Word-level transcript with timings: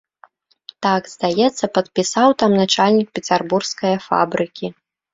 Так, 0.85 1.09
здаецца, 1.15 1.69
падпісаў 1.77 2.29
там 2.41 2.51
начальнік 2.65 3.07
пецярбургскае 3.19 3.97
фабрыкі. 4.11 4.77